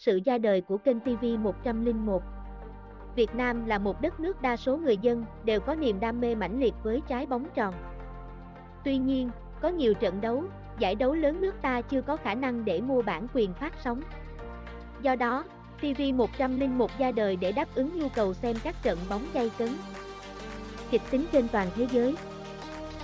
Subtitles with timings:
[0.00, 2.22] sự ra đời của kênh TV 101.
[3.16, 6.34] Việt Nam là một đất nước đa số người dân đều có niềm đam mê
[6.34, 7.74] mãnh liệt với trái bóng tròn.
[8.84, 10.44] Tuy nhiên, có nhiều trận đấu,
[10.78, 14.00] giải đấu lớn nước ta chưa có khả năng để mua bản quyền phát sóng.
[15.02, 15.44] Do đó,
[15.80, 19.68] TV 101 ra đời để đáp ứng nhu cầu xem các trận bóng gay cấn.
[20.90, 22.16] Kịch tính trên toàn thế giới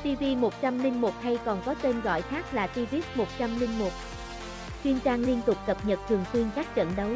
[0.02, 3.88] TV 101 hay còn có tên gọi khác là TVS 101
[4.86, 7.10] chuyên trang liên tục cập nhật thường xuyên các trận đấu.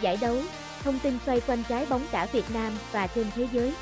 [0.00, 0.36] Giải đấu,
[0.84, 3.74] thông tin xoay quanh trái bóng cả Việt Nam và trên thế giới.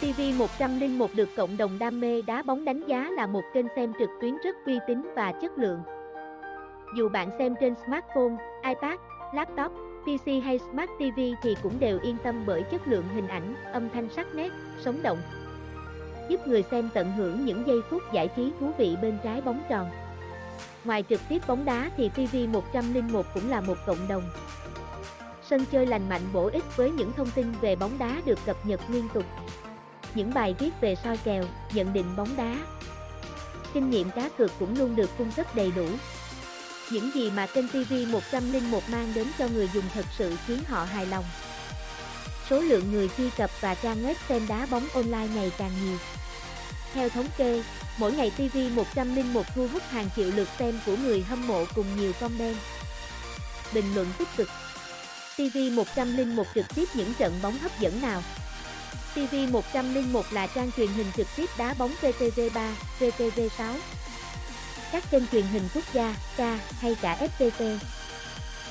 [0.00, 3.92] TV 101 được cộng đồng đam mê đá bóng đánh giá là một kênh xem
[3.98, 5.80] trực tuyến rất uy tín và chất lượng.
[6.96, 8.98] Dù bạn xem trên smartphone, iPad,
[9.34, 13.54] laptop, PC hay Smart TV thì cũng đều yên tâm bởi chất lượng hình ảnh,
[13.72, 15.18] âm thanh sắc nét, sống động.
[16.28, 19.62] Giúp người xem tận hưởng những giây phút giải trí thú vị bên trái bóng
[19.68, 19.90] tròn.
[20.84, 24.30] Ngoài trực tiếp bóng đá thì TV 101 cũng là một cộng đồng.
[25.50, 28.66] Sân chơi lành mạnh bổ ích với những thông tin về bóng đá được cập
[28.66, 29.24] nhật liên tục.
[30.14, 32.56] Những bài viết về soi kèo, nhận định bóng đá.
[33.74, 35.86] Kinh nghiệm cá cược cũng luôn được cung cấp đầy đủ.
[36.90, 40.84] Những gì mà kênh TV 101 mang đến cho người dùng thật sự khiến họ
[40.84, 41.24] hài lòng.
[42.50, 45.96] Số lượng người truy cập và trang web xem đá bóng online ngày càng nhiều.
[46.98, 47.62] Theo thống kê,
[47.98, 51.96] Mỗi ngày TV 101 thu hút hàng triệu lượt xem của người hâm mộ cùng
[51.96, 52.56] nhiều comment.
[53.72, 54.48] Bình luận tích cực
[55.36, 58.22] TV 101 trực tiếp những trận bóng hấp dẫn nào?
[59.14, 63.74] TV 101 là trang truyền hình trực tiếp đá bóng VTV3, VTV6.
[64.92, 66.40] Các kênh truyền hình quốc gia, K
[66.80, 67.78] hay cả FPT.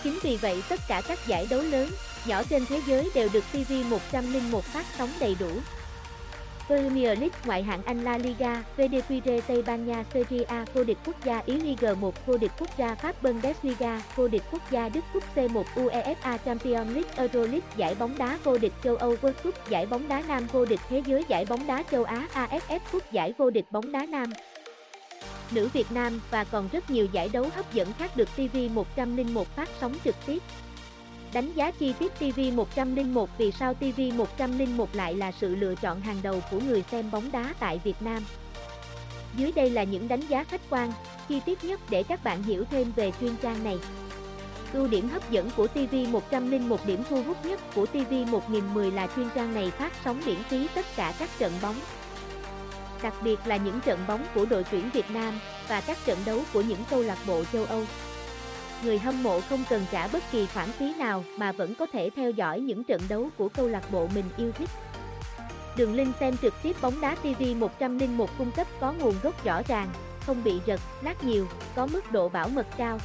[0.03, 1.91] Chính vì vậy tất cả các giải đấu lớn,
[2.25, 5.49] nhỏ trên thế giới đều được TV 101 phát sóng đầy đủ.
[6.67, 10.97] Premier League ngoại hạng Anh La Liga, VDQR Tây Ban Nha Serie A vô địch
[11.05, 14.89] quốc gia Ý Ligue 1 vô địch quốc gia Pháp Bundesliga vô địch quốc gia
[14.89, 19.15] Đức Cúp C1 UEFA Champions League Euro League giải bóng đá vô địch châu Âu
[19.21, 22.27] World Cup giải bóng đá nam vô địch thế giới giải bóng đá châu Á
[22.33, 24.29] AFF Cup giải vô địch bóng đá nam
[25.51, 29.47] nữ Việt Nam và còn rất nhiều giải đấu hấp dẫn khác được TV 101
[29.55, 30.39] phát sóng trực tiếp.
[31.33, 36.01] Đánh giá chi tiết TV 101 Vì sao TV 101 lại là sự lựa chọn
[36.01, 38.23] hàng đầu của người xem bóng đá tại Việt Nam?
[39.35, 40.91] Dưới đây là những đánh giá khách quan,
[41.29, 43.77] chi tiết nhất để các bạn hiểu thêm về chuyên trang này.
[44.73, 49.07] Ưu điểm hấp dẫn của TV 101 điểm thu hút nhất của TV 1010 là
[49.15, 51.75] chuyên trang này phát sóng miễn phí tất cả các trận bóng.
[53.03, 56.41] Đặc biệt là những trận bóng của đội tuyển Việt Nam và các trận đấu
[56.53, 57.83] của những câu lạc bộ châu Âu
[58.83, 62.09] người hâm mộ không cần trả bất kỳ khoản phí nào mà vẫn có thể
[62.15, 64.69] theo dõi những trận đấu của câu lạc bộ mình yêu thích.
[65.77, 69.61] Đường link xem trực tiếp bóng đá TV 101 cung cấp có nguồn gốc rõ
[69.67, 69.87] ràng,
[70.25, 72.99] không bị giật, lát nhiều, có mức độ bảo mật cao.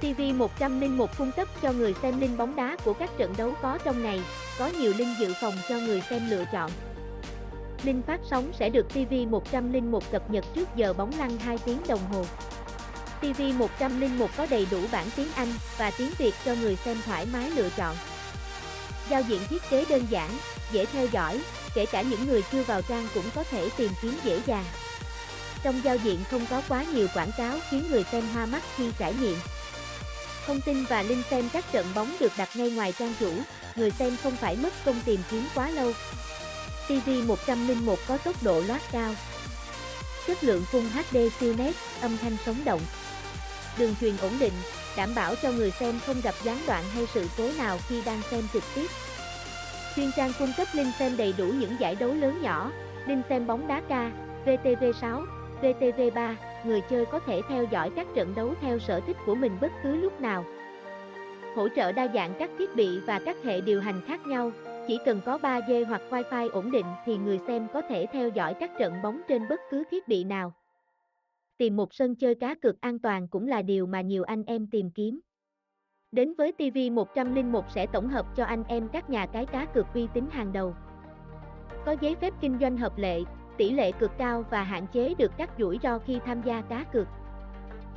[0.00, 3.78] TV 101 cung cấp cho người xem link bóng đá của các trận đấu có
[3.84, 4.20] trong ngày,
[4.58, 6.70] có nhiều link dự phòng cho người xem lựa chọn.
[7.82, 11.78] Link phát sóng sẽ được TV 101 cập nhật trước giờ bóng lăn 2 tiếng
[11.88, 12.24] đồng hồ.
[13.20, 17.26] TV 101 có đầy đủ bản tiếng Anh và tiếng Việt cho người xem thoải
[17.26, 17.96] mái lựa chọn.
[19.10, 20.30] Giao diện thiết kế đơn giản,
[20.72, 21.40] dễ theo dõi,
[21.74, 24.64] kể cả những người chưa vào trang cũng có thể tìm kiếm dễ dàng.
[25.62, 28.90] Trong giao diện không có quá nhiều quảng cáo khiến người xem hoa mắt khi
[28.98, 29.36] trải nghiệm.
[30.46, 33.32] Thông tin và link xem các trận bóng được đặt ngay ngoài trang chủ,
[33.76, 35.92] người xem không phải mất công tìm kiếm quá lâu.
[36.88, 39.14] TV 101 có tốc độ loát cao.
[40.26, 42.80] Chất lượng Full HD siêu nét, âm thanh sống động,
[43.78, 44.52] đường truyền ổn định,
[44.96, 48.22] đảm bảo cho người xem không gặp gián đoạn hay sự cố nào khi đang
[48.30, 48.86] xem trực tiếp.
[49.96, 52.72] Chuyên trang cung cấp link xem đầy đủ những giải đấu lớn nhỏ,
[53.06, 54.10] link xem bóng đá ca,
[54.46, 55.24] VTV6,
[55.62, 56.34] VTV3,
[56.64, 59.72] người chơi có thể theo dõi các trận đấu theo sở thích của mình bất
[59.82, 60.44] cứ lúc nào.
[61.56, 64.50] Hỗ trợ đa dạng các thiết bị và các hệ điều hành khác nhau,
[64.88, 68.54] chỉ cần có 3G hoặc Wi-Fi ổn định thì người xem có thể theo dõi
[68.54, 70.52] các trận bóng trên bất cứ thiết bị nào
[71.58, 74.66] tìm một sân chơi cá cược an toàn cũng là điều mà nhiều anh em
[74.66, 75.20] tìm kiếm.
[76.12, 79.86] Đến với TV 101 sẽ tổng hợp cho anh em các nhà cái cá cược
[79.94, 80.74] uy tín hàng đầu.
[81.86, 83.20] Có giấy phép kinh doanh hợp lệ,
[83.56, 86.84] tỷ lệ cược cao và hạn chế được các rủi ro khi tham gia cá
[86.84, 87.08] cược.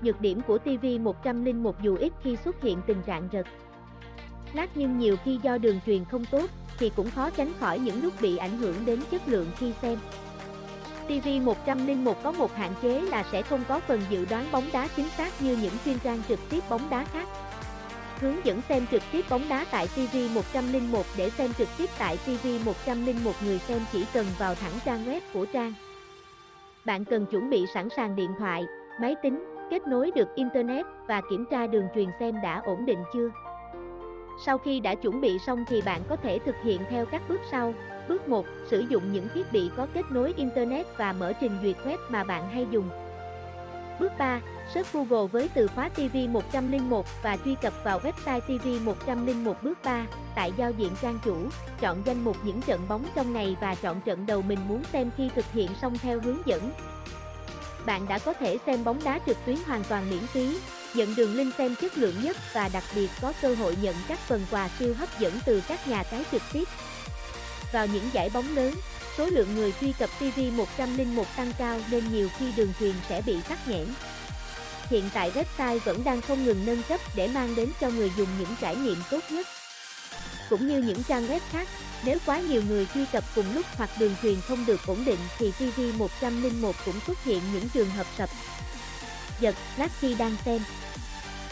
[0.02, 3.46] Nhược điểm của TV 101 dù ít khi xuất hiện tình trạng rật.
[4.54, 6.50] Lát nhưng nhiều khi do đường truyền không tốt,
[6.80, 10.00] thì cũng khó tránh khỏi những lúc bị ảnh hưởng đến chất lượng khi xem.
[11.08, 14.88] TV 101 có một hạn chế là sẽ không có phần dự đoán bóng đá
[14.96, 17.28] chính xác như những chuyên trang trực tiếp bóng đá khác.
[18.20, 22.18] Hướng dẫn xem trực tiếp bóng đá tại TV 101 để xem trực tiếp tại
[22.18, 25.74] TV 101 người xem chỉ cần vào thẳng trang web của trang.
[26.86, 28.66] Bạn cần chuẩn bị sẵn sàng điện thoại,
[29.02, 33.04] máy tính, kết nối được Internet và kiểm tra đường truyền xem đã ổn định
[33.14, 33.30] chưa.
[34.46, 37.42] Sau khi đã chuẩn bị xong thì bạn có thể thực hiện theo các bước
[37.52, 37.74] sau.
[38.12, 38.46] Bước 1.
[38.70, 42.24] Sử dụng những thiết bị có kết nối Internet và mở trình duyệt web mà
[42.24, 42.90] bạn hay dùng.
[44.00, 44.42] Bước 3.
[44.74, 50.06] Search Google với từ khóa TV101 và truy cập vào website TV101 Bước 3.
[50.36, 51.36] Tại giao diện trang chủ,
[51.80, 55.10] chọn danh mục những trận bóng trong ngày và chọn trận đầu mình muốn xem
[55.18, 56.72] khi thực hiện xong theo hướng dẫn.
[57.86, 60.58] Bạn đã có thể xem bóng đá trực tuyến hoàn toàn miễn phí,
[60.94, 64.20] nhận đường link xem chất lượng nhất và đặc biệt có cơ hội nhận các
[64.20, 66.64] phần quà siêu hấp dẫn từ các nhà cái trực tiếp.
[67.72, 68.74] Vào những giải bóng lớn,
[69.18, 73.22] số lượng người truy cập TV 101 tăng cao nên nhiều khi đường truyền sẽ
[73.22, 73.88] bị tắc nghẽn.
[74.90, 78.28] Hiện tại website vẫn đang không ngừng nâng cấp để mang đến cho người dùng
[78.40, 79.48] những trải nghiệm tốt nhất.
[80.50, 81.68] Cũng như những trang web khác,
[82.04, 85.20] nếu quá nhiều người truy cập cùng lúc hoặc đường truyền không được ổn định
[85.38, 88.30] thì TV 101 cũng xuất hiện những trường hợp sập.
[89.40, 90.62] Giật, lát khi đang xem.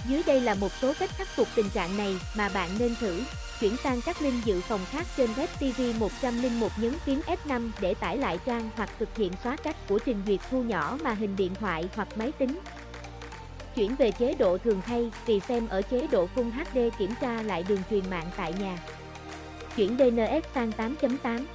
[0.05, 3.21] Dưới đây là một số cách khắc phục tình trạng này mà bạn nên thử.
[3.59, 7.93] Chuyển sang các link dự phòng khác trên web TV 101 nhấn phím F5 để
[7.93, 11.35] tải lại trang hoặc thực hiện xóa cách của trình duyệt thu nhỏ màn hình
[11.35, 12.59] điện thoại hoặc máy tính.
[13.75, 17.41] Chuyển về chế độ thường thay, vì xem ở chế độ Full HD kiểm tra
[17.41, 18.77] lại đường truyền mạng tại nhà.
[19.75, 21.45] Chuyển DNS sang 8.8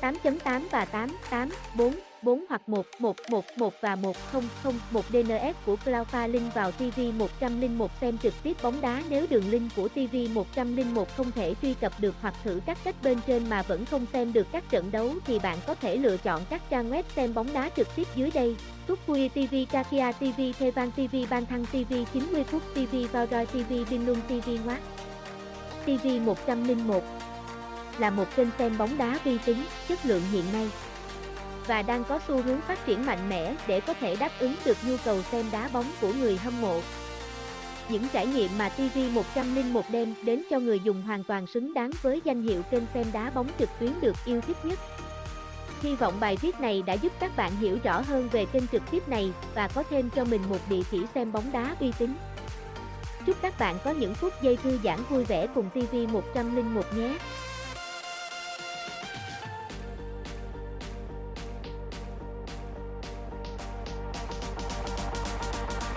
[0.00, 0.86] 8.8 và
[1.30, 6.28] 8.8.4 4 hoặc 1, 1, 1, 1 và 1, 0, 0, 1 DNS của Cloudflare
[6.28, 11.16] link vào TV 101 xem trực tiếp bóng đá nếu đường link của TV 101
[11.16, 14.32] không thể truy cập được hoặc thử các cách bên trên mà vẫn không xem
[14.32, 17.52] được các trận đấu thì bạn có thể lựa chọn các trang web xem bóng
[17.52, 18.56] đá trực tiếp dưới đây.
[18.86, 24.20] Tukui TV, Kakia TV, Thevan TV, Ban Thăng TV, 90 phút TV, Vaudroi TV, Vinlung
[24.28, 24.80] TV, Ngoát.
[25.84, 27.02] TV 101
[27.98, 29.56] là một kênh xem bóng đá uy tín,
[29.88, 30.68] chất lượng hiện nay
[31.68, 34.76] và đang có xu hướng phát triển mạnh mẽ để có thể đáp ứng được
[34.86, 36.80] nhu cầu xem đá bóng của người hâm mộ.
[37.88, 41.90] Những trải nghiệm mà TV 101 đem đến cho người dùng hoàn toàn xứng đáng
[42.02, 44.78] với danh hiệu kênh xem đá bóng trực tuyến được yêu thích nhất.
[45.82, 48.82] Hy vọng bài viết này đã giúp các bạn hiểu rõ hơn về kênh trực
[48.90, 52.14] tiếp này và có thêm cho mình một địa chỉ xem bóng đá uy tín.
[53.26, 57.18] Chúc các bạn có những phút giây thư giãn vui vẻ cùng TV 101 nhé.